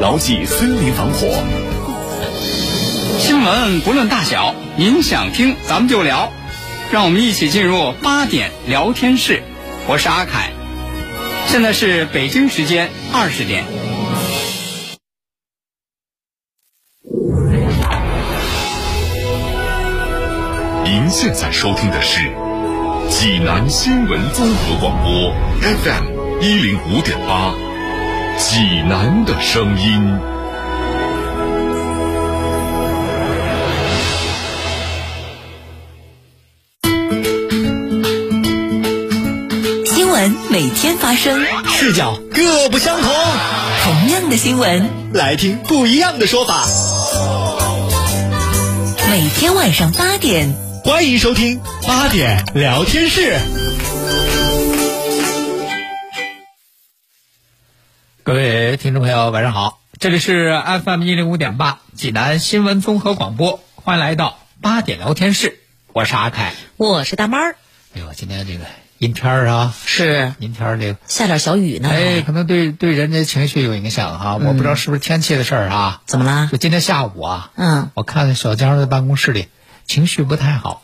[0.00, 1.28] 牢记森林防火。
[3.18, 6.32] 新闻不论大小，您想听咱们就聊，
[6.92, 9.42] 让我们一起进入八点聊天室。
[9.86, 10.52] 我是阿凯，
[11.46, 13.64] 现在是北京时间二十点。
[20.84, 22.20] 您现在收听的是
[23.08, 27.54] 济南新闻综合广播 FM 一零五点八，
[28.36, 30.18] 济南的声音。
[39.86, 43.12] 新闻每天发生，视角各不相同。
[43.84, 46.66] 同样的新闻，来听不一样的说法。
[49.10, 53.38] 每天晚上八点，欢迎收听八点聊天室。
[58.24, 65.58] 各位听众朋友，晚上好，这里是 FM 一零五点八济南新闻综合广播，欢迎来到八点聊天室，
[65.92, 66.54] 我是阿凯。
[66.78, 67.56] 我是大妈儿，
[67.94, 68.64] 哎呦，今天这个
[68.96, 71.90] 阴天儿啊，是阴天儿这个，下点小雨呢。
[71.92, 76.00] 哎，可能对对人的情绪有影响哈、我不知道是不是天气的事儿啊。
[76.06, 76.56] 怎么了就？
[76.56, 79.48] 今天下午啊，嗯，我看小江在办公室里
[79.84, 80.82] 情绪不太好，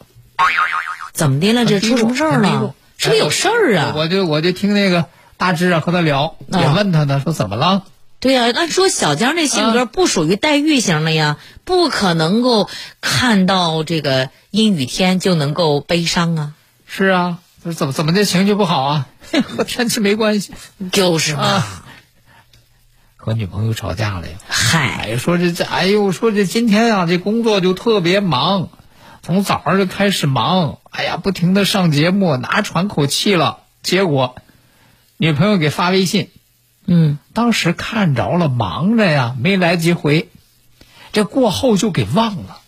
[1.14, 1.64] 怎么的了？
[1.64, 2.74] 这出什么事儿了？
[2.98, 3.94] 是不是有事儿啊？
[3.96, 5.06] 我就我就听那个
[5.40, 7.84] 大志啊和他聊，啊也问他呢，说怎么了？
[8.18, 12.68] 对呀、按说小江这性格啊不属于黛玉型的呀，不可能够
[13.00, 16.52] 看到这个阴雨天就能够悲伤啊。
[16.86, 19.06] 是啊，这怎么怎么的情绪不好啊？
[19.56, 20.52] 和天气没关系。
[20.92, 21.84] 就是嘛，啊
[23.16, 24.34] 和女朋友吵架了呀。
[24.46, 28.68] 嗨，哎，说这这，哎呦，说这今天啊，这工作就特别忙，
[29.22, 33.60] 从早上就开始忙，哎呀，不停的上节目，哪喘口气了。
[33.82, 34.36] 结果，
[35.20, 36.30] 女朋友给发微信，
[36.86, 40.30] 嗯，当时看着了，忙着呀，没来及回，
[41.12, 42.58] 这过后就给忘了。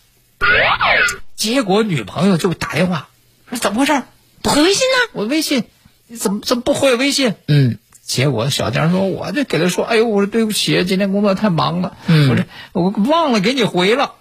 [1.35, 3.09] 结果女朋友就打电话
[3.49, 4.03] 说怎么回事？
[4.43, 5.09] 不回微信呢？
[5.13, 5.63] 我微信
[6.05, 7.33] 你怎么怎么不回我微信？
[7.47, 14.13] 嗯，结果小江说：“我就给他说，哎呦，我说对不起，今天工作太忙了，嗯我这我忘了给你回了。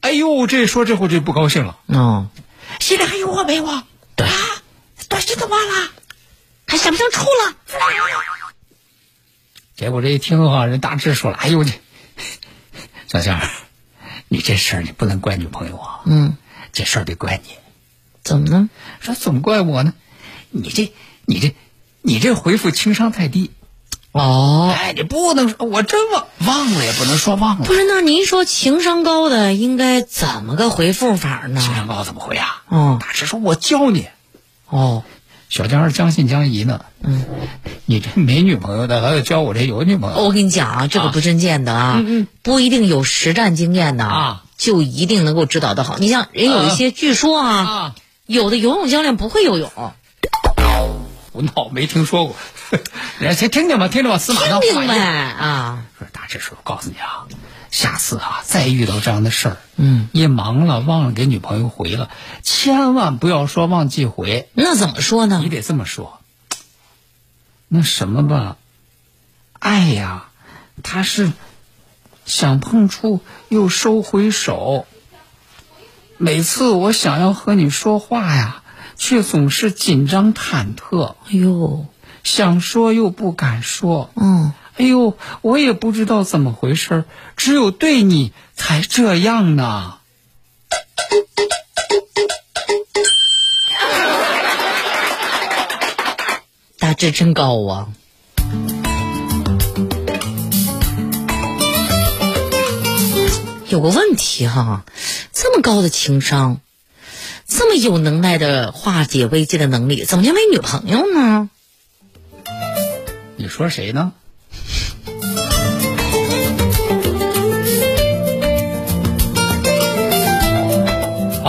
[0.00, 2.28] 哎呦，这说这会就不高兴了，嗯，
[2.80, 3.84] 心里还有我没我？
[4.16, 4.34] 对啊，
[5.08, 5.90] 短信都忘了。
[6.72, 7.54] 还想不想处了？
[9.76, 11.70] 结果这一听啊，人大志说了：“哎呦，这
[13.08, 13.38] 小江，
[14.28, 16.38] 你这事儿你不能怪女朋友啊，嗯，
[16.72, 17.50] 这事儿得怪你。
[18.24, 18.70] 怎么呢？
[19.00, 19.92] 说怎么怪我呢？
[20.48, 20.94] 你这
[21.26, 21.54] 你这
[22.00, 23.50] 你这回复情商太低。
[24.12, 27.66] 哦，哎，你不能说我真忘忘了，也不能说忘了。
[27.66, 31.60] 不是，那您说情商高的应该怎么个回复法呢？
[31.60, 32.62] 情商高怎么回啊？
[32.68, 34.08] 哦大志说：“我教你。”
[34.72, 35.04] 哦，
[35.52, 36.80] 小江是将信将疑呢。
[37.02, 37.26] 嗯，
[37.84, 40.24] 你这没女朋友的，还要教我这有女朋友？
[40.24, 45.98] 我跟你讲啊，这个不真见的啊，嗯嗯不一定有实战经验的啊，就一定能够指导的好。
[45.98, 49.70] 你像人有一些，据说啊，啊，有的游泳教练不会游泳，
[51.32, 52.34] 胡闹，没听说过。
[53.20, 57.28] 人家先听听吧，听听吧，司马当听听呗啊，说大志叔，我告诉你啊，
[57.72, 62.10] 下次啊再遇到这样的事儿，嗯，一忙了忘了给女朋友回了，
[62.42, 65.48] 千万不要说忘记回，那怎么说呢你？
[65.48, 66.20] 得这么说。
[67.68, 68.58] 那什么吧，
[69.58, 70.28] 爱呀，
[70.82, 71.32] 它是
[72.26, 74.86] 想碰触又收回手。
[76.18, 78.62] 每次我想要和你说话呀，
[78.96, 81.86] 却总是紧张忐忑，哎呦，
[82.22, 84.10] 想说又不敢说。
[84.14, 87.04] 嗯，哎呦，我也不知道怎么回事儿，
[87.36, 89.98] 只有对你才这样呢。
[96.78, 97.88] 大志真高啊！
[103.68, 104.84] 有个问题哈，
[105.32, 106.60] 这么高的情商，
[107.46, 111.50] 这么有能耐的化解危机的能力，怎么就没女朋友呢？
[113.36, 114.12] 你说谁呢？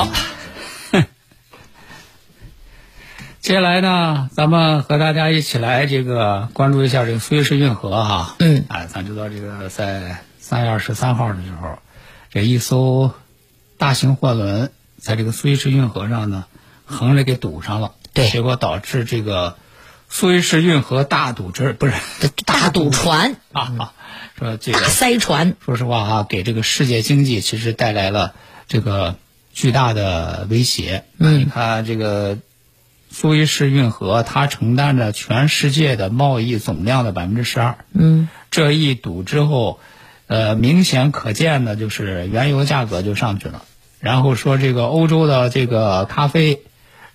[0.06, 0.12] 好，
[3.42, 8.36] 接下来呢，咱们和大家一起来这个关注一下这个苏伊士运河哈。
[8.40, 8.66] 嗯。
[8.70, 11.80] 哎，咱知道这个在三月二十三号的时候，
[12.30, 13.12] 这一艘
[13.78, 16.46] 大型货轮在这个苏伊士运河上呢，
[16.86, 17.94] 横着给堵上了。
[18.14, 18.30] 对。
[18.30, 19.58] 结果导致这个
[20.10, 21.94] 苏伊士运河大堵之不是
[22.46, 23.94] 大堵船、啊啊，
[24.38, 28.34] 说这大个塞船，说实话哈，给这个世界经济其实带来了
[28.68, 29.18] 这个
[29.54, 31.06] 巨大的威胁。
[31.20, 32.38] 嗯你看这个
[33.12, 37.78] 苏伊士运河它承担着全世界的贸易总量的百分之十二。
[37.94, 39.80] 嗯，这一堵之后，
[40.26, 43.64] 呃，明显可见的就是原油价格就上去了。
[44.00, 46.62] 然后说这个欧洲的这个咖啡，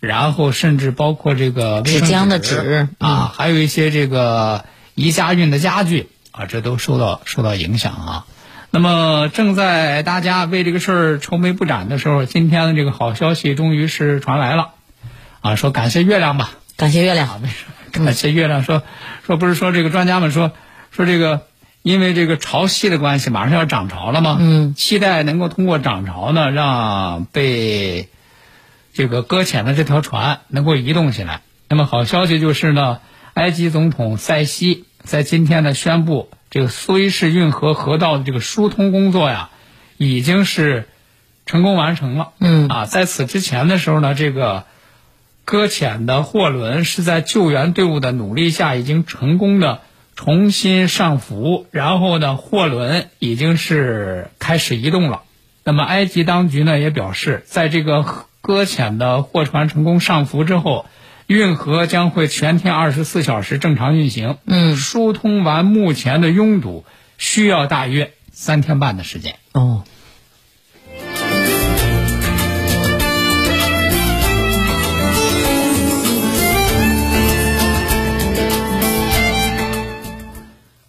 [0.01, 4.65] 然后甚至包括这个纸浆的纸啊，还有一些这个
[4.95, 8.27] 宜家运的家具啊，这都受到受到影响啊。
[8.71, 14.73] 那么正在大家为这个事儿愁眉不展的时候，今天的这个好消息终于是传来了，
[15.41, 17.41] 啊，说感谢月亮吧，感谢月亮。
[17.41, 18.83] 没事 感谢月亮说
[19.27, 20.53] 说不是说这个专家们说
[20.91, 21.47] 说这个
[21.83, 24.37] 因为这个潮汐的关系，马上要涨潮了吗？
[24.39, 28.11] 嗯，期待能够通过涨潮呢，让被
[28.93, 31.41] 这个搁浅的这条船能够移动起来。
[31.71, 33.01] 那么好消息就是呢，
[33.33, 36.29] 埃及总统塞西在今天呢宣布。
[36.51, 39.51] 这个苏伊士运河河道的这个疏通工作呀，
[39.99, 40.89] 已经是
[41.45, 42.33] 成功完成了。
[42.39, 44.65] 嗯啊，在此之前的时候呢，这个
[45.45, 49.81] 搁浅的货轮是在救援队伍的努力下，已经成功的
[50.17, 55.23] 重新上浮，然后呢，货轮已经是开始移动了。
[55.65, 58.05] 那么，埃及当局呢也表示，在这个
[58.41, 60.87] 搁浅的货船成功上浮之后。
[61.29, 64.39] 运河将会全天二十四小时正常运行。
[64.47, 66.87] 嗯，疏通完目前的拥堵
[67.19, 69.37] 需要大约三天半的时间。
[69.53, 69.85] 哦。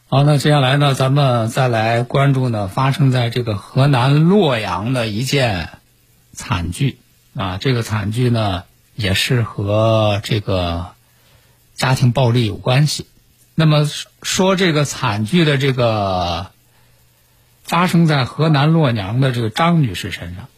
[0.08, 5.68] 好，那接下来呢，咱们再来关注呢，发生在这个河南洛阳的一件
[6.32, 6.98] 惨剧
[7.36, 8.64] 啊，这个惨剧呢。
[9.00, 10.92] 也是和这个
[11.74, 13.06] 家庭暴力有关系。
[13.56, 13.90] 那么
[14.24, 16.51] 说这个惨剧的这个
[17.63, 20.50] 发生在河南洛阳的这个张女士身上。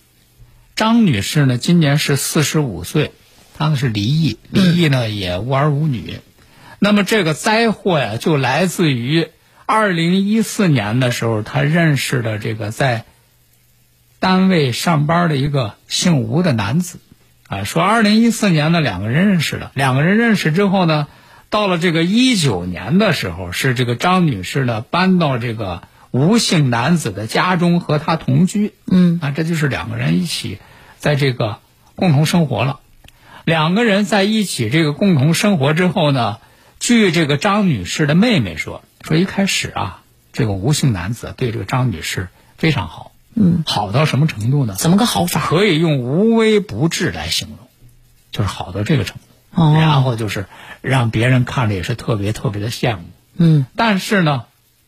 [0.76, 3.12] 张女士呢，今年是四十五岁，
[3.60, 6.20] 她呢是离异，离异呢也无儿无女。
[6.80, 9.28] 那么这个灾祸呀，就来自于
[9.68, 13.06] 二零一四年的时候，她认识的这个在
[14.18, 16.98] 单位上班的一个姓吴的男子。
[17.52, 19.74] 啊，说二零一四年呢，两个人认识了。
[19.76, 21.10] 两个人认识之后呢，
[21.50, 28.72] 到了这个一九年的时候，是这个张女士呢搬到这个吴姓男子的家中和他同居。
[28.90, 30.60] 嗯，啊，这就是两个人一起
[30.98, 31.60] 在这个
[31.96, 32.80] 共同生活了。
[33.44, 36.38] 两个人在一起这个共同生活之后呢，
[36.80, 43.11] 据这个张女士的妹妹说，说一开始啊，这个吴姓男子对这个张女士非常好。
[43.34, 44.76] 嗯，好到什么程度呢？
[44.78, 45.40] 怎么个好法？
[45.48, 47.58] 可以用无微不至来形容，
[48.32, 49.62] 就是好到这个程度。
[49.62, 50.48] 哦，然后就是
[50.82, 53.04] 让别人看着也是特别特别的羡慕。
[53.38, 54.44] 嗯，但是呢，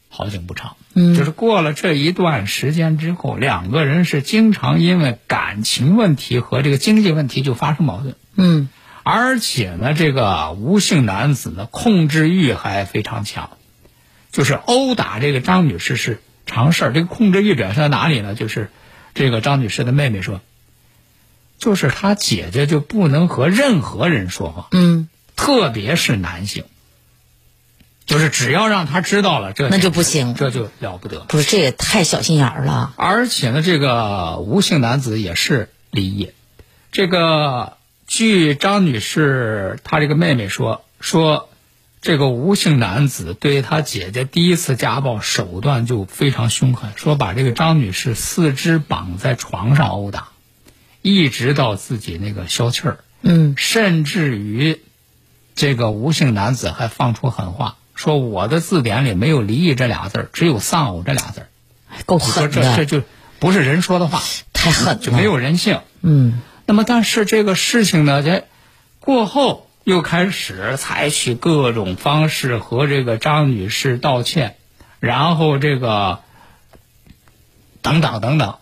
[0.10, 0.76] 好景不长。
[0.94, 8.16] 嗯，就是过了这一段时间之后，两个人是经常因为感情问题和这个经济问题就发生矛盾。
[8.36, 8.68] 嗯，
[9.04, 13.52] 而且呢，这个吴姓男子呢，控制欲还非常强，
[14.34, 16.22] 就是殴打这个张女士是。
[16.46, 18.36] 常事儿，这个控制欲表现在哪里呢？
[18.36, 18.70] 就是
[19.14, 20.42] 这个张女士的妹妹说，
[21.58, 26.66] 就是她姐姐就不能和任何人说话，嗯，特别是男性，
[28.06, 31.22] 就是只要让他知道了，这那就不行，这就了不得。
[31.22, 32.94] 不是，这也太小心眼儿了。
[32.98, 36.32] 而且呢，这个吴姓男子也是离异。
[36.92, 41.50] 这个据张女士她这个妹妹说说。
[42.04, 50.28] 这个吴姓男子对他姐姐第一次家暴手段就非常凶狠，说把这个张女士四肢绑在床上殴打，
[51.02, 53.00] 一直到自己那个消气儿。
[53.22, 54.82] 嗯，甚至于
[55.56, 61.48] 这个吴姓男子还放出狠话，说我的字典里没有离异这俩字儿，只有丧偶这俩字儿。
[62.06, 63.02] 够狠的，这这就
[63.40, 65.80] 不是人说的话，太狠了，就没有人性。
[66.02, 68.44] 嗯，那么但是这个事情呢，这
[69.00, 69.70] 过后。
[69.84, 74.56] 又开始采取各种方式和这个张女士道歉，
[75.02, 76.20] 然后这个
[77.82, 78.56] 等等等等，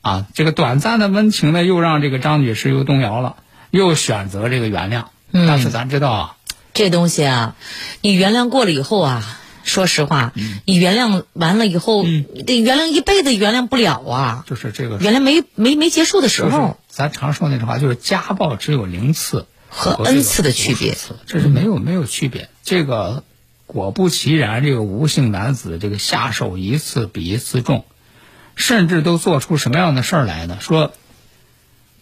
[0.00, 3.36] 啊，这个短暂的温情呢，又让这个张女士又动摇了，
[3.70, 5.06] 又选择这个原谅。
[5.32, 6.36] 嗯，但是咱知道啊，
[6.72, 7.56] 这东西啊，
[8.00, 10.32] 你原谅过了以后啊，说实话，
[10.66, 14.44] 你原谅完了以后，得原谅一辈子，原谅不了啊。
[14.46, 19.46] 就是这个原来没没没结束的时候，咱常说那句话，就是家暴只有零次。
[19.72, 22.50] 和 n 次的区别，这是没有没有区别。
[22.64, 23.22] 这个
[23.66, 27.84] 果不其然，这个吴姓男子这个下手一次比一次重，
[28.56, 30.58] 甚至都做出什么样的事儿来呢？
[30.60, 30.92] 说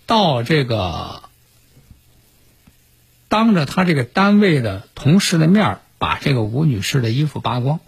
[0.06, 1.22] 到这个
[3.28, 7.80] 当着他这个单位的同事的面把这个吴女士的衣服扒光，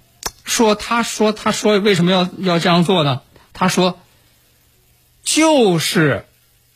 [0.44, 3.22] 说他说他说为什么要要这样做呢？
[3.54, 3.98] 他说
[5.24, 6.26] 就是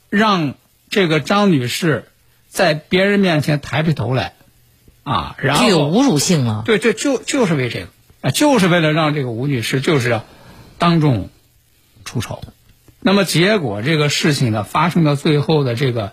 [0.08, 0.54] 让
[0.88, 2.08] 这个张女士。
[2.54, 4.34] 在别人面前抬起头来，
[5.02, 6.62] 啊，然后具有侮辱性了。
[6.64, 7.88] 对，对就就是为这个
[8.20, 10.24] 啊，就是为了让这个吴女士就是要
[10.78, 11.30] 当众
[12.04, 12.42] 出丑。
[13.00, 16.12] 那么结果这个事情呢，发生到最后的这个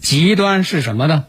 [0.00, 1.26] 极端是什么呢？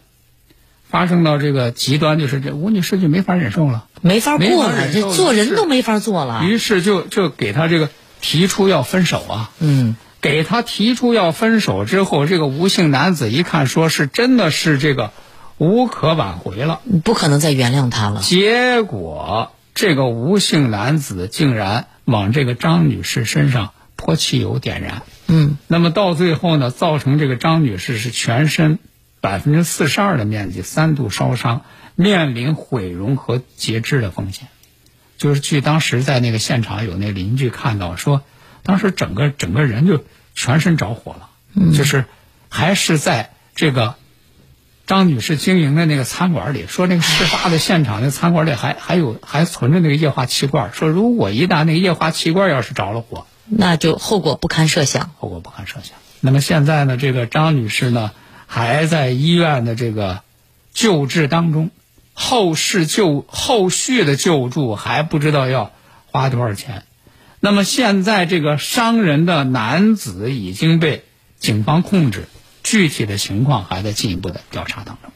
[0.89, 6.45] 发生到这个极端，就是这吴女士就没法忍受了，没法过了，这做人都没法做了。
[6.45, 7.89] 于是就就给他这个
[8.21, 9.51] 提出要分手啊。
[9.59, 15.11] 嗯，给他提出要分手之后，这个吴姓男子一看，说是真的是这个
[15.57, 16.79] 无可挽回了。
[16.85, 18.21] 你不可能再原谅他了。
[18.21, 25.01] 结果这个吴姓男子竟然往这个张女士身上泼汽油点燃。
[25.27, 28.79] 嗯，那么到最后呢，造成这个张女士是全身
[29.19, 31.63] 百分之四十二的面积三度烧伤，
[31.95, 34.47] 面临毁容和截肢的风险。
[35.17, 38.21] 就是据当时在那个现场有那邻居看到说，
[38.63, 40.03] 当时整个整个人就
[40.33, 41.29] 全身着火了，
[41.75, 42.05] 就是
[42.49, 43.95] 还是在这个
[44.87, 55.11] 张女士经营的那个餐馆里，说那个事发的现场那餐馆里还还有还存着那个液化气罐，说如果一旦那个液化气罐要是着了火，那就后果不堪设想。
[55.19, 55.97] 后果不堪设想。
[56.21, 58.11] 那么现在呢，这个张女士呢
[58.47, 60.21] 还在医院的这个
[60.73, 61.69] 救治当中，
[62.13, 65.71] 后事救后续的救助还不知道要
[66.05, 66.83] 花多少钱。
[67.45, 71.03] 那么现在这个伤人的男子已经被
[71.39, 72.29] 警方控制，
[72.63, 75.11] 具体的情况还在进一步的调查当中。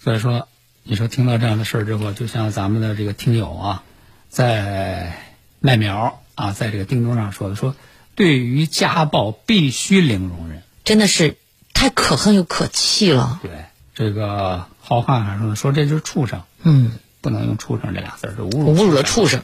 [0.00, 0.48] 所以说，
[0.84, 3.82] 你说听到这样的事儿之后，就像咱们的这个听友啊，
[4.30, 5.18] 在
[5.60, 7.76] 麦苗啊，在这个叮咚上说的，说
[8.14, 10.62] 对于家暴必须零容忍。
[10.82, 11.36] 真的是
[11.74, 13.40] 太可恨又可气了。
[13.42, 13.50] 对，
[13.94, 19.42] 这个浩瀚还说呢，说这就是畜生，嗯，不能用畜生这俩字儿，这侮辱侮辱了畜生。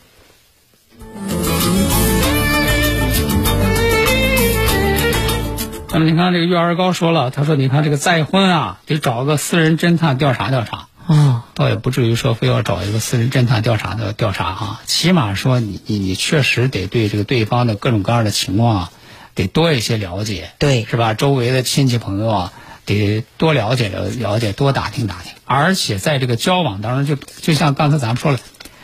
[5.92, 18.92] 那么你看这个月儿高说了，他说你看这个再婚啊，得找个私人侦探调查调查，啊，倒也不至于说非要找一个私人侦探调查的调查哈，起码说你你你确实得对这个对方的各种各样的情况啊，
[19.40, 21.14] 得多一些了解，对是吧？
[21.14, 22.52] 周围的亲戚朋友啊，
[22.84, 25.32] 得多了解了了解，多打听打听。
[25.46, 28.38] 而且在这个交往当中，就就像刚才咱们说了，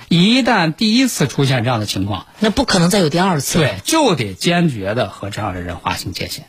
[0.08, 3.58] 一旦第一次出现这样的情况，那不可能再有第二次。
[3.58, 6.46] 对，就得坚决的和这样的人划清界限。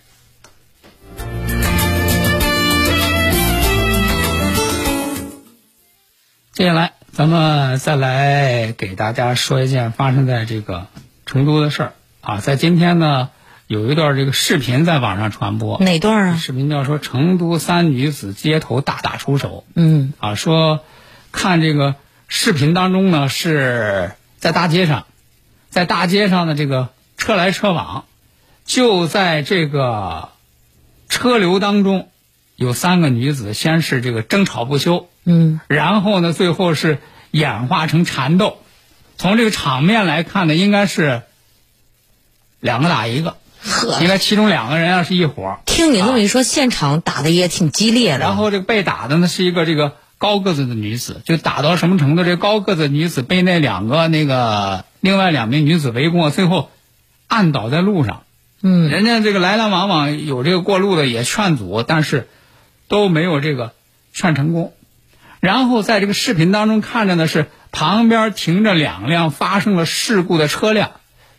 [6.53, 10.87] 接下来，咱们再来给大家说一件发生在这个
[11.25, 12.37] 成都的事儿啊。
[12.37, 13.29] 在今天呢，
[13.67, 16.35] 有一段这个视频在网上传播，哪段啊？
[16.37, 20.79] 视频叫说成都三女子街头大打出手嗯，啊，说
[21.33, 21.95] 看这个
[22.29, 25.05] 视频当中呢是在大街上，
[25.69, 28.05] 在大街上的这个车来车往，
[28.63, 30.29] 就在这个
[31.09, 32.09] 车流当中，
[32.55, 36.99] 有三个女子先是这个争吵不休，嗯，然后呢，最后是
[37.31, 38.59] 演化成缠斗。
[39.17, 41.23] 从这个场面来看呢，应该是
[42.61, 43.35] 两个打一个，
[43.77, 45.59] 呵，应该其中两个人啊是一伙儿。
[45.65, 48.19] 听你这么一说，现场打的也挺激烈的。
[48.19, 52.23] 然后这个被打的呢是一个这个高个子的女子，就打到什么程度？
[52.23, 56.71] 这高个子女子被那两个那个另外两名女子围攻，最后
[57.27, 58.23] 按倒在路上。
[58.63, 62.27] 嗯，人家这个来来往往有这个过路的也劝阻，但是
[62.87, 63.73] 都没有这个
[64.13, 64.73] 劝成功。
[65.39, 70.89] 然后在这个视频当中看着呢是旁边停着两辆发生了事故的车辆。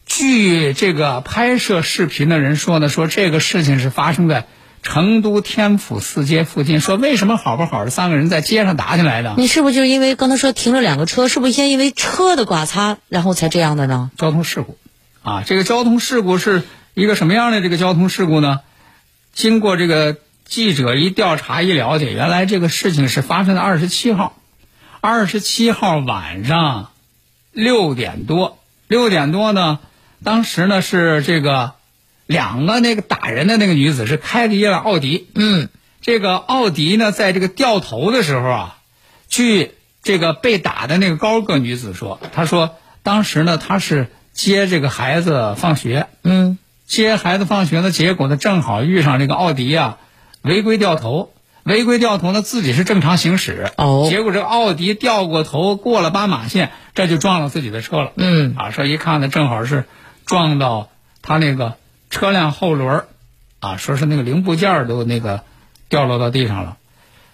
[0.09, 4.47] 据这个拍摄视频的人说呢，说这个事情是发生在
[4.83, 6.81] 成都天府四街附近。
[6.81, 9.35] 说为什么好不好的三个人在街上打起来的？
[9.37, 14.11] 你是不是就是因为刚才说停了两个车，是不是先因为车的剐擦，然后才这样的呢？
[14.17, 14.79] 交通事故，
[15.23, 16.63] 啊，这个交通事故是
[16.95, 18.61] 一个什么样的这个交通事故呢？
[19.35, 24.41] 经过这个记者一调查一了解，原来这个事情是发生在二十七号，
[25.03, 26.91] 二十七号晚上
[27.53, 29.81] 六点多，六点多呢，
[30.25, 31.73] 当时呢是这个
[32.27, 35.69] 两个那个打人的那个女子是开着一辆奥迪，嗯，
[36.01, 38.79] 这个奥迪呢，在这个掉头的时候啊，
[39.29, 39.73] 据
[40.03, 49.99] 这个被打的那个高个女子说，她说当时呢，她是接这个孩子放学，嗯，接孩子放学呢，结果呢，正好遇上这个奥迪啊
[50.43, 51.33] 违规掉头，
[51.65, 54.07] 违规掉头呢，自己是正常行驶，哦。
[54.09, 58.55] 结果这个奥迪掉过头，过了斑马线，这就撞了自己的车了，嗯。
[58.57, 59.85] 啊，说一看呢，正好是
[60.29, 60.91] 撞到
[61.23, 61.79] 他那个
[62.11, 63.09] 车辆后轮儿
[63.61, 65.43] 啊，说是那个零部件都那个
[65.89, 66.77] 掉落到地上了。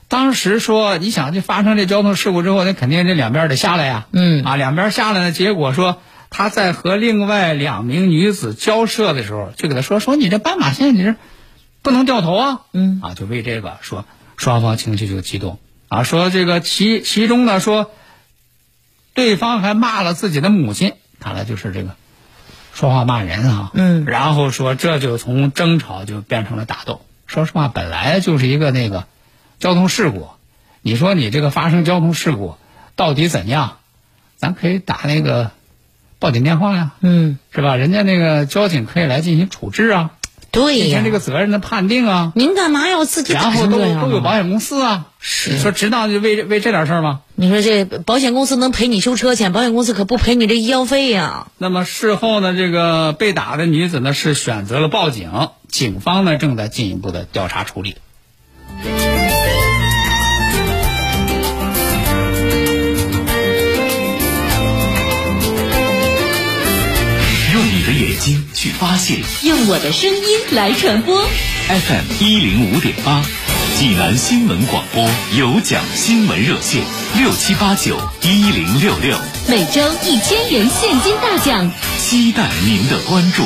[0.06, 4.06] 当时说，你想这发生这交通事故之后，那肯定这两边得下来呀。
[4.12, 11.16] 嗯啊，两边下来呢，结果说他在和另外两名女子交涉的时候，就给他说说你这斑马线你这
[11.82, 12.60] 不能掉头啊。
[12.72, 14.04] 嗯啊，就为这个说
[14.36, 15.58] 双方情绪就激动
[15.88, 17.90] 啊，说这个其其中呢说，
[19.14, 21.96] 对方还骂了自己的母亲，看来就是这个
[22.74, 23.70] 说话骂人啊。
[23.72, 27.00] 嗯然后说这就从争吵就变成了打斗。
[27.26, 29.06] 说实话，本来就是一个那个
[29.58, 30.28] 交通事故，
[30.82, 32.56] 你说你这个发生交通事故
[32.96, 33.78] 到底怎样？
[34.36, 35.52] 咱可以打那个
[36.18, 37.76] 报警电话呀，嗯，是吧？
[37.76, 40.10] 人家那个交警可以来进行处置啊，
[40.50, 43.78] 对呀进行这，个责任的判定啊，您干嘛要自己打然后都？
[43.78, 45.06] 都有保险公司啊。
[45.48, 47.22] 你说值当就为为这点事儿吗？
[47.36, 51.48] 你说这保险公司能赔你修车钱，保险公司可不赔你这医药费呀。
[51.58, 57.96] 那么事后呢，这个被打的女子呢是选择了报警，警方呢正在进一步的调查处理。
[67.52, 70.22] 用你的眼睛去发现用我的声音
[70.52, 71.20] 来传播。
[71.66, 73.24] FM 一零五点八，
[73.76, 75.04] 济南新闻广播
[75.36, 76.84] 有奖新闻热线
[77.18, 81.68] 六七八九一零六六，每周一千元现金大奖。
[81.98, 83.42] 期待您的关注。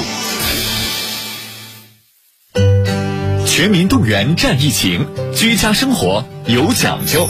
[3.47, 7.27] 全民动员战疫情，居家生活有讲究。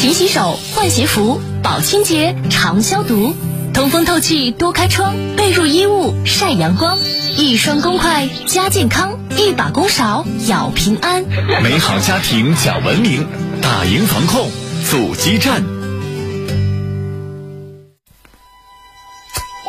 [0.00, 3.32] 勤洗手，换鞋服，保清洁，常消毒，
[3.72, 6.98] 通风透气，多开窗，被褥衣物晒阳光，
[7.36, 11.24] 一双公筷家健康，一把公勺咬平安。
[11.62, 13.26] 美好家庭讲文明，
[13.62, 14.50] 打赢防控
[14.90, 15.62] 阻击战。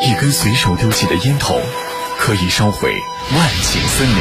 [0.01, 1.61] 一根随手丢弃的烟头，
[2.19, 2.93] 可以烧毁
[3.33, 4.17] 万顷森林；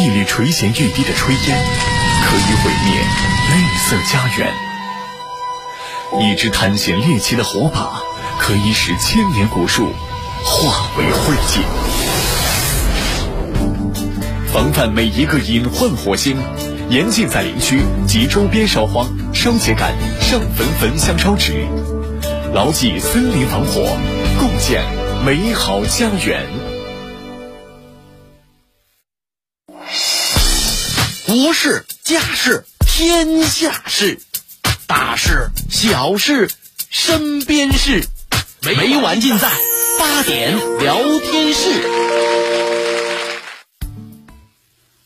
[0.00, 1.58] 一缕垂涎欲滴的炊烟，
[2.24, 2.94] 可以毁灭
[3.50, 4.48] 绿色家园；
[6.20, 8.02] 一支探险猎奇的火把，
[8.38, 9.88] 可以使千年古树
[10.44, 11.62] 化为灰烬。
[14.52, 16.36] 防范每一个隐患火星，
[16.90, 21.66] 严禁在林区及周边烧荒、烧秸秆、上焚焚香烧纸，
[22.52, 23.96] 牢记森林防火，
[24.38, 24.84] 共建
[25.24, 26.46] 美好家园。
[31.26, 34.20] 国事、家事、天下事，
[34.94, 36.50] 大事、小事、
[36.90, 38.04] 身边事，
[38.60, 39.50] 每晚尽在
[39.98, 41.82] 八点聊天室。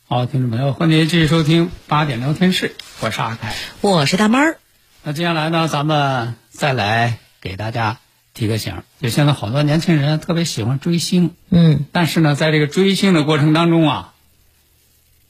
[0.09, 3.55] 好，听众朋友，欢迎继续收听八点聊天室，我是阿凯。
[3.81, 4.59] 我是大妹儿，
[5.05, 8.01] 那接下来呢，咱们再来给大家
[8.35, 14.15] 提个醒，就现在好多年轻人特别喜欢追星，嗯但是呢，在这个追星的过程当中啊，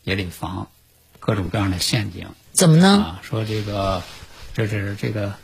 [0.02, 0.68] 也得防
[1.20, 2.88] 各种各样的陷阱怎么呢？
[2.88, 3.20] 啊。
[3.22, 4.02] 说这个，
[4.64, 5.34] 这是这个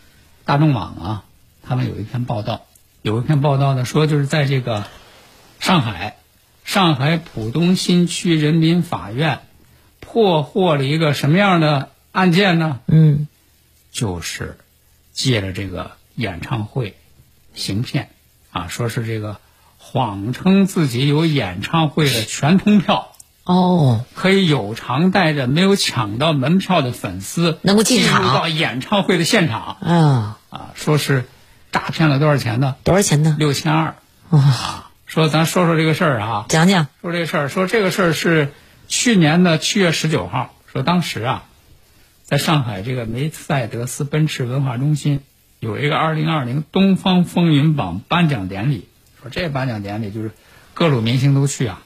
[0.45, 1.25] 大众网啊，
[1.63, 2.63] 他们有一篇报道，
[3.03, 4.87] 有一篇报道呢说，就是在这个
[5.61, 6.17] 上海，
[6.65, 9.41] 上海浦东新区人民法院
[10.01, 12.81] 破获了一个什么样的案件呢？
[12.87, 13.29] 嗯
[13.91, 14.57] 就是
[15.13, 16.97] 借着这个演唱会
[17.53, 18.09] 行骗
[18.51, 19.37] 啊，说是这个
[19.77, 23.12] 谎称自己有演唱会的全通票，
[23.45, 31.25] 哦，可以有偿带着没有抢到门票的粉丝能够进到演唱会的现场啊，啊，说是
[31.73, 32.77] 诈骗了多少钱呢？
[32.85, 33.35] 多少钱呢？
[33.39, 33.97] 六千二。
[34.31, 36.87] 啊，说咱说说这个事儿啊，讲讲。
[37.01, 38.53] 说这个事儿，说这个事儿是
[38.89, 41.43] 去年的七月十九号，说当时啊，
[42.25, 45.21] 在上海这个梅赛德斯奔驰文化中心
[45.59, 48.87] 有一个二零二零东方风云榜颁奖典礼，
[49.21, 50.31] 说这颁奖典礼就是
[50.75, 51.83] 各路明星都去啊，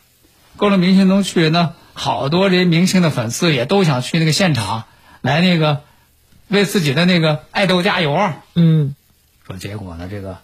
[0.57, 4.85] 各路明星都去，那好多这些明星的粉丝也都想去那个现场
[5.21, 5.83] 来那个
[6.49, 8.45] 为自己的那个爱豆加油啊。
[8.55, 8.95] 嗯
[9.47, 10.39] 说结果呢，这个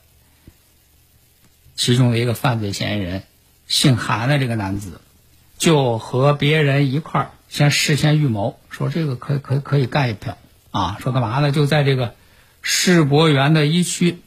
[1.75, 3.25] 其中的一个犯罪嫌疑人，
[3.67, 5.01] 姓韩的这个男子，
[5.59, 10.39] 就和别人一块儿先事先预谋，说这个可以可以可以干一票
[10.71, 11.51] 啊，说干嘛呢？
[11.51, 12.15] 就在这个
[12.61, 14.21] 世博园的一区，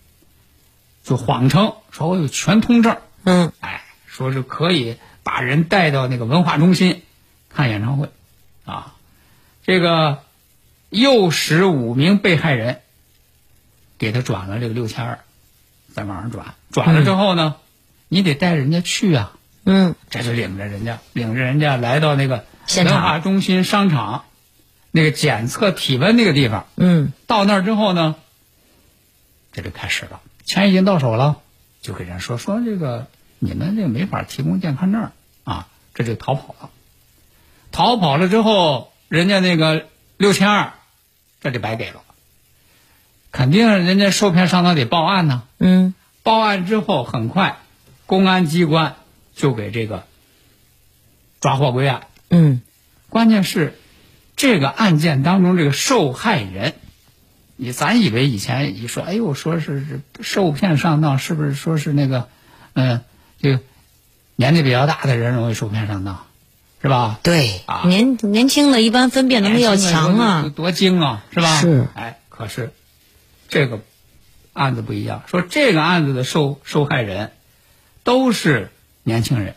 [1.03, 7.01] 就谎称说我有全通证，嗯哎，说是可以把人带到那个文化中心
[7.49, 8.11] 看演唱会，
[8.63, 8.93] 啊，
[9.65, 10.19] 这个
[10.89, 12.81] 又使五名被害人
[13.97, 15.19] 给他转了这个六千二，
[15.91, 17.55] 在网上转，转了之后呢，
[18.07, 19.31] 你得带人家去啊，
[19.63, 19.95] 嗯。
[20.11, 22.45] 这就领着人家，领着人家来到那个
[22.77, 24.25] 文化中心商场
[24.91, 27.11] 那个检测体温那个地方，嗯。
[27.25, 28.13] 到那儿之后呢，
[29.53, 31.41] 这就开始了，钱已经到手了，
[31.81, 33.07] 就给人说说这个
[33.39, 35.13] 你们这个没法提供健康证啊，
[35.95, 36.69] 这就逃跑了。
[37.71, 40.73] 逃跑了之后，人家那个六千二，
[41.41, 42.01] 这就白给了，
[43.31, 45.43] 肯定人家受骗上当得报案呢。
[45.57, 47.57] 嗯，报案之后，很快
[48.05, 48.95] 公安机关
[49.35, 50.05] 就给这个
[51.41, 52.07] 抓获归案。
[52.29, 52.61] 嗯，
[53.09, 53.77] 关键是
[54.35, 56.75] 这个案件当中，这个受害人，
[57.55, 62.29] 你咱以为以前一说，哎呦，说是是受骗上当，是不是说是那个，
[62.73, 63.03] 嗯，
[63.41, 63.61] 这个
[64.35, 66.25] 年纪比较大的人容易受骗上当，
[66.81, 67.19] 是吧？
[67.23, 70.51] 对，啊年年轻的一般分辨能力要强多啊。
[70.55, 71.61] 多精啊，是吧？
[71.61, 72.73] 是哎，可是
[73.47, 73.79] 这个
[74.53, 77.31] 案子不一样，说这个案子的受受害人
[78.03, 78.71] 都是
[79.03, 79.55] 年轻人，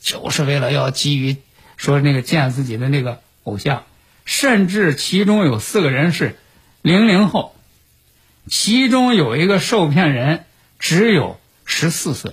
[0.00, 1.36] 就是为了要基于
[1.76, 3.84] 说那个见自己的那个偶像，
[4.24, 6.36] 甚至其中有四个人是
[6.82, 7.56] 零零后，
[8.48, 10.44] 其中有一个受骗人
[10.78, 12.32] 只有十四岁。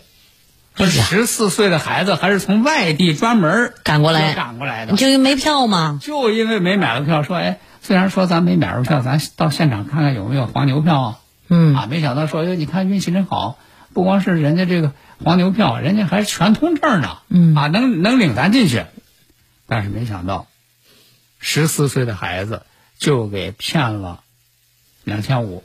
[0.79, 5.99] 哎呀十四岁的孩子还是从外地专门赶过来赶过来的，你就因为没票吗？
[6.01, 11.19] 就因为没买到票，说哎，虽然说咱没买着票，咱到现场看看有没有黄牛票啊。
[11.49, 13.57] 嗯啊，没想到说，哎，你看运气真好，
[13.93, 17.17] 不光是人家这个黄牛票，人家还全通证呢。
[17.27, 18.85] 嗯啊，能能领咱进去，
[19.67, 20.47] 但是没想到，
[21.39, 22.63] 十四岁的孩子
[22.97, 24.21] 就给骗了
[25.03, 25.63] 两千五。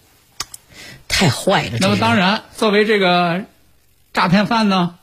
[1.07, 1.79] 太坏了。
[1.81, 3.44] 那么当然，作为这个
[4.12, 4.96] 诈骗犯呢，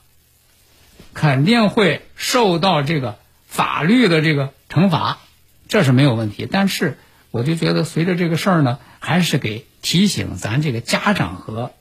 [1.13, 5.19] 肯定会受到这个法律的这个惩罚，
[5.67, 6.47] 这是没有问题。
[6.49, 6.97] 但是
[7.31, 11.71] 我就觉得，随着这个事儿呢，还是给提醒咱这个家长和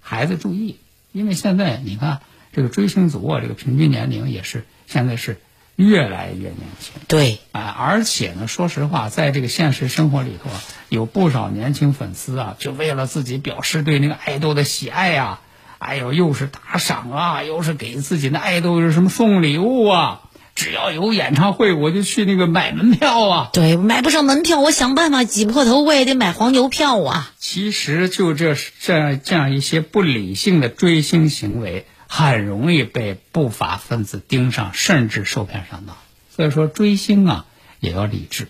[0.00, 0.78] 孩子注意，
[1.12, 2.20] 因为现在你看
[2.52, 5.38] 这个追星族啊，这个平均年龄也是现在是
[5.74, 6.94] 越来越年轻。
[7.06, 15.40] 对，啊，而且呢，说实话，在这个现实生活里头啊，有不少年轻粉丝啊，就为了自己表示对那个爱豆的喜爱呀、
[15.78, 20.22] 哎呦，又是打赏啊，又是给自己的爱豆是什么送礼物啊，
[20.54, 23.50] 只要有演唱会，我就去那个买门票啊。
[23.52, 27.30] 对，买不上门票，我想办法挤破头，我也得买黄牛票啊。
[27.38, 35.96] 其实就这这样这样一些不理性的追星行为，很容易被不法分子盯上，甚至受骗上当。
[36.34, 37.44] 所以说，追星啊
[37.80, 38.48] 也要理智。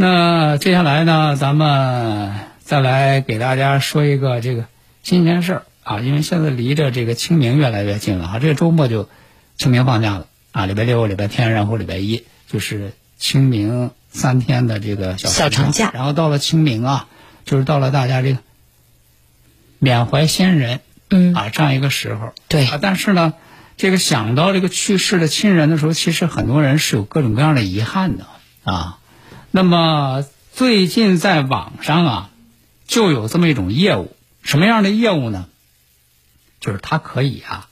[0.00, 4.66] 那接下来呢，咱们再来给大家说一个这个
[5.02, 9.08] 新鲜事儿啊，因为现在离着这个清明越来越近了啊，这个周末就
[9.56, 17.08] 清明放假了啊，礼拜六、礼拜天，然后礼拜一就是清明三天的这个小小长假然后到了清明啊，
[17.44, 18.38] 就是到了大家这个
[19.80, 20.78] 缅怀先人
[21.10, 22.32] 嗯啊这样一个时候。
[22.46, 23.34] 对啊，但是呢，
[23.76, 28.26] 这个想到这个去世的亲人的时候，其实很多人是有各种各样的遗憾的
[28.62, 28.98] 啊。
[29.50, 32.30] 那么最近在网上啊，
[32.86, 35.46] 就有这么一种业务，什么样的业务呢？
[36.60, 37.68] 就是它可以啊，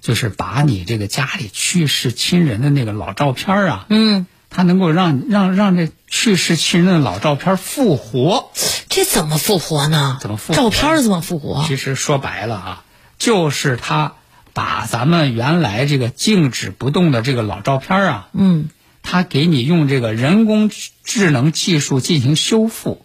[0.00, 8.50] 就是把你这个家里去世亲人的那个老照片啊，嗯，它能够让让让这去世亲人的老照片复活。
[8.88, 10.18] 这怎么复活呢？
[10.20, 11.64] 怎么复活照片儿怎么复活？
[11.66, 12.84] 其实说白了啊，
[13.18, 14.14] 就是他
[14.52, 18.68] 把咱们原来这个静止不动的这个老照片啊，嗯，
[19.04, 20.70] 他给你用这个人工
[21.04, 23.04] 智能技术进行修复，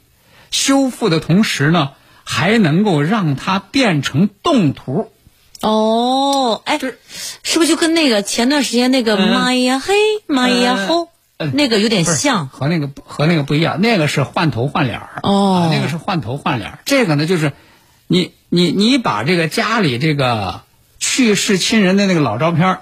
[0.50, 1.92] 修复的同时呢，
[2.24, 5.12] 还能够让它变成动图。
[5.62, 6.98] 哦，哎，就是
[7.44, 9.94] 是不是就跟那个前段时间那个嗯妈呀嘿
[10.26, 12.48] 妈呀吼嗯那个有点像？
[12.48, 17.52] 和那个和那个不一样，那个是换头换脸儿哦啊那个是换头换脸儿这个呢就是，
[18.08, 20.62] 你你你把这个家里这个
[20.98, 22.80] 去世亲人的那个老照片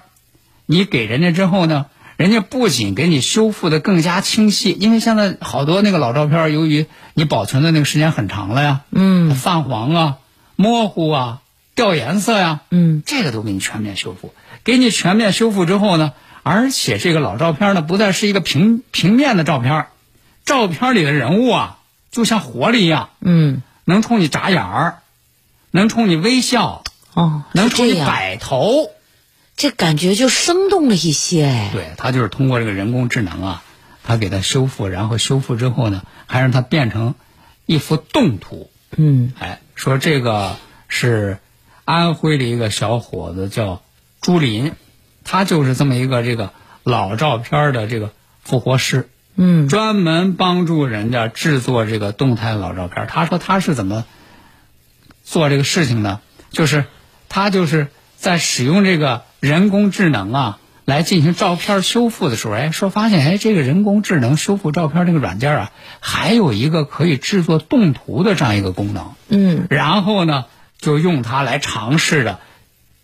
[0.68, 10.18] 你给人家之后呢，人家不仅给你修复的更加清晰，因为现在好多那个老照片儿由于你保存的那个时间很长了呀，嗯泛黄啊、
[10.56, 11.42] 模糊啊、
[11.76, 14.34] 掉颜色呀、嗯，这个都给你全面修复。
[14.64, 19.86] 给你全面修复之后呢，而且这个老照片呢，不再是一个平平面的照片，
[20.44, 21.78] 照片里的人物啊，
[22.10, 24.98] 就像活了一样，嗯，能冲你眨眼儿，
[25.70, 26.82] 能冲你微笑，
[27.14, 28.90] 哦，能冲你摆头。
[29.58, 31.44] 这感觉就生动了一些。
[31.44, 33.64] 哎，对，它就是通过这个人工智能啊，
[34.04, 37.16] 它给它修复，然后修复之后呢，还让它变成
[37.66, 38.70] 一幅动图。
[38.96, 40.56] 嗯哎，说这个
[40.88, 41.40] 是
[41.84, 43.82] 安徽的一个小伙子叫
[44.22, 44.74] 朱林，
[45.24, 48.12] 他就是这么一个这个老照片的这个
[48.44, 53.08] 复活师，嗯专门帮助人家制作这个动态老照片。
[53.08, 54.06] 他说他是怎么
[55.24, 56.22] 做这个事情呢？
[56.52, 56.86] 就是
[57.28, 57.88] 他就是
[58.18, 69.14] 在使用这个人工智能啊，来进行照片修复的时候，哎，说发现哎，这个人工智能修复照片这个软件啊，还有一个可以制作动图的这样一个功能。
[69.30, 70.46] 嗯，然后呢，
[70.80, 72.40] 就用它来尝试着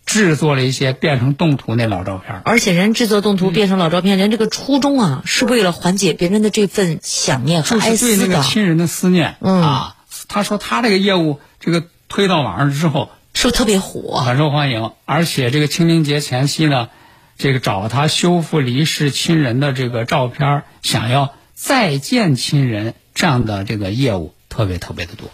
[0.04, 2.42] 制作了一些变成动图那老照片。
[2.44, 9.96] 而且人制作动图变成老照片，人这个初衷啊，是为了缓解别人的这份想念和哀就是对那，个亲人的思念、嗯啊。
[10.26, 14.22] 他说他这个业务这个推到网上之后是不是特别火？
[14.24, 16.88] 很受欢迎，而且这个清明节前夕呢，
[17.36, 25.28] 这个找他修复离世亲人的这个照片，想要再见亲人这样的这个业务特别特别的多。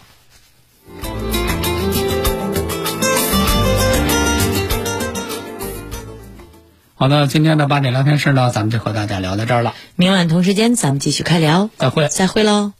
[6.95, 12.07] 好的，今天的八点聊天室呢，咱们就和大家聊到这儿了，明晚同时间咱们继续开聊，再会。
[12.09, 12.73] 再会喽。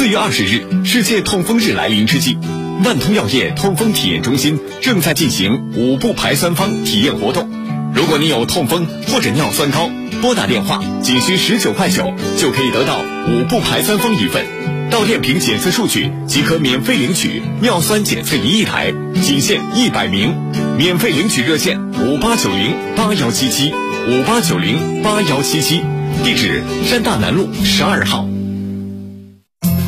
[0.00, 2.38] 四月二十日，世界痛风日来临之际，
[2.82, 7.50] 万通药业痛风体验中心正在进行五步排酸方体验活动。
[7.94, 9.90] 如果你有痛风或者尿酸高，
[10.22, 14.42] 拨打电话仅需十九块九就可以得到五步排酸方一份，
[14.88, 20.34] 到店凭检测数据即可免费领取尿酸检测仪一台，仅限一百名，
[20.78, 23.70] 免费领取热线五八九零八幺七七
[24.08, 25.82] 五八九零八幺七七，
[26.24, 28.26] 地址山大南路十二号。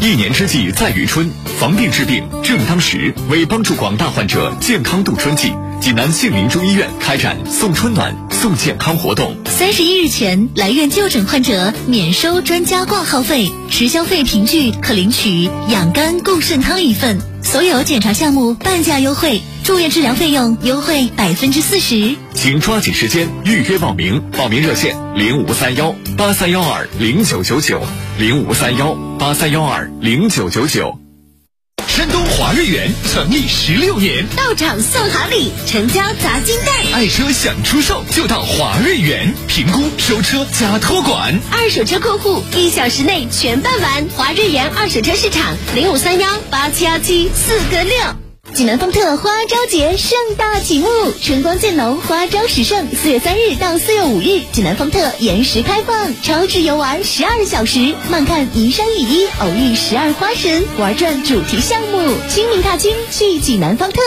[0.03, 3.15] 一年之计在于春，防病治病正当时。
[3.31, 9.37] 为帮助广大患者健康度春季，济南杏林中医院开展送春暖、送健康活动。
[9.47, 22.17] 三十一日前来院就诊患者免收专家挂号费，持消费凭据可领取养肝固肾汤一份，所有检查项目半价优惠，住院治疗费用优惠百分之四十。
[22.43, 27.81] 请抓紧时间预约报名，报名热线零五三幺八三幺二零九九九
[28.19, 30.99] 零五三幺八三幺二零九九九。
[31.87, 36.75] 山东华瑞源成立十六年，到场送好礼，成交砸金蛋。
[36.93, 41.39] 爱车想出售就到华瑞源，评估、收车加托管。
[41.53, 44.09] 二手车过户一小时内全办完。
[44.17, 48.22] 华瑞源二手车市场零五三幺八七幺七四个六。
[48.55, 50.87] 济南方特花朝节盛大启幕，
[51.23, 52.95] 春光渐浓，花朝时盛。
[52.95, 62.15] 四月三日到四月五日，济南方特延时开放，超值游玩十二小时，慢看移山雨衣，偶遇十二花神，玩转主题项目。
[62.29, 64.01] 清明踏青去济南方特。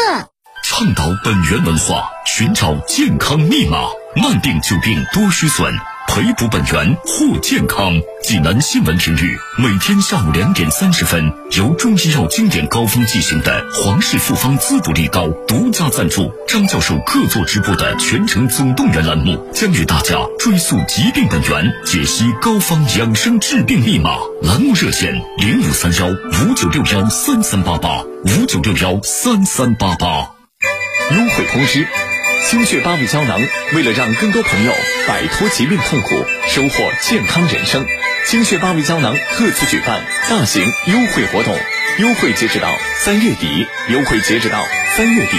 [0.64, 3.80] 倡导本源文化，寻找健康密码，
[4.16, 5.74] 慢病久病多虚损，
[6.08, 7.94] 培补本源护健康。
[8.24, 24.16] 济南新闻频率每天下午两点三十分，由中医药经典高峰进行的皇氏复方滋补力高独家赞助，张教授客座直播的全程总动员栏目，将与大家追溯疾病本源，解析膏方养生治病密码。
[24.42, 30.32] 栏目热线零五三幺五九六幺三三八八五九六幺三三八八。
[31.12, 31.88] 优惠通知：
[32.48, 33.42] 清血八味胶囊，
[33.74, 34.72] 为了让更多朋友
[35.08, 37.84] 摆脱疾病痛苦，收获健康人生，
[38.28, 41.58] 清血八味胶囊特此举办大型优惠活动，
[41.98, 44.64] 优惠截止到三月底，优惠截止到
[44.96, 45.38] 三月底。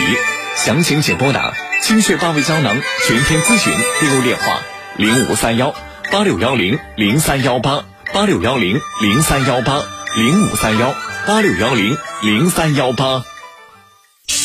[0.57, 4.61] 详情请拨打清血八味胶囊全天咨询订购电话
[4.97, 5.75] 零五三幺
[6.11, 9.81] 八六幺零零三幺八八六幺零零三幺八
[10.17, 10.93] 零五三幺
[11.27, 13.23] 八六幺零零三幺八。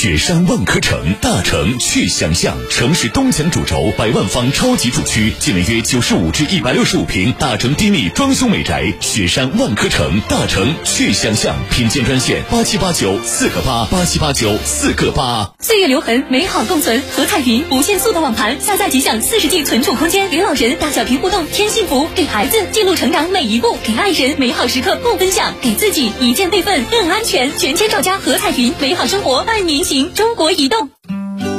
[0.02, 8.92] 雪山万科城，大城去想象，城市东墙主轴，百万方超级住区，建面约九十五至一百六十五平，大城低密装修美宅。
[9.00, 15.52] 雪山万科城，大城去想象，品鉴专线八七八九四个八八七八九四个八。
[15.60, 17.00] 岁月留痕，美好共存。
[17.16, 27.56] 何彩云无限速的网盘，下载即享四十 G 存储空间，给老人大小屏互动添幸福，给孩子记录成长每一步，给爱人美好时刻共分享，给自己一键备份更安全。
[27.56, 30.14] 全天照家何彩云，美好生活伴您行。
[30.14, 30.90] 中国移动。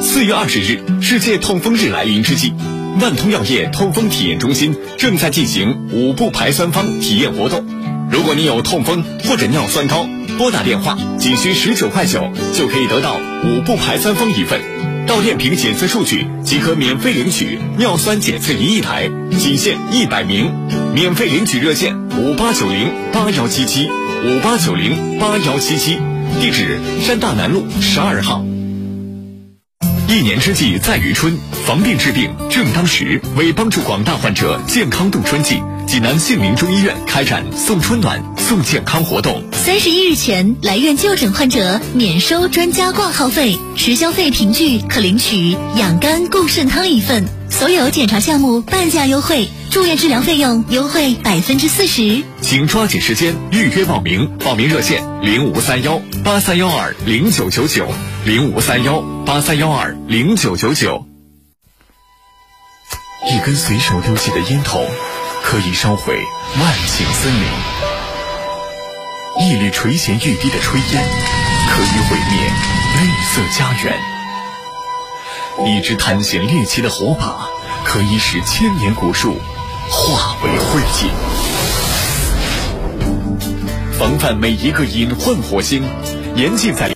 [0.00, 2.54] 四月二十日，世界痛风日来临之际，
[2.98, 7.62] 万通药业痛风体验中心正在进行五步排酸方体验活动。
[8.10, 10.06] 如果你有痛风或者尿酸高，
[10.38, 14.62] 拨打电话仅需十九块九就可以得到五步排酸方一份，
[15.06, 20.50] 到店凭检测数据即可免费领取尿酸检测仪一台，仅限一百名，
[20.94, 23.90] 免费领取热线五八九零八幺七七
[24.24, 25.98] 五八九零八幺七七，
[26.40, 28.44] 地址山大南路十二号。
[30.08, 33.20] 一年之计在于春，防病治病正当时。
[33.36, 35.62] 为帮助广大患者健康度春季，
[35.92, 39.44] 济南杏林中医院开展送春暖、送健康活动。
[39.52, 52.24] 三十一日前来院就诊患者免收专家挂号费，实消费凭据可领取养肝固肾汤一份，所有检查项目半价优惠，住院治疗费用优惠百分之四十。
[52.40, 54.38] 请请抓紧时间预约报名。
[54.38, 57.86] 报名热线：零五三幺八三幺二零九九九，
[58.24, 61.04] 零五三幺八三幺二零九九九。
[63.30, 64.86] 一根随手丢弃的烟头，
[65.52, 66.18] 可以烧毁
[66.58, 67.44] 万顷森林；
[69.38, 71.04] 一缕垂涎欲滴的炊烟，
[71.68, 72.50] 可以毁灭
[72.96, 73.92] 绿色家园；
[75.68, 77.46] 一支探险猎奇的火把，
[77.84, 79.36] 可以使千年古树
[79.90, 81.10] 化为灰烬。
[83.98, 85.84] 防范每一个隐患火星，
[86.34, 86.90] 严禁在。